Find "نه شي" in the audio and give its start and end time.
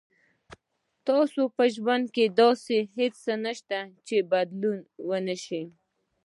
5.27-5.61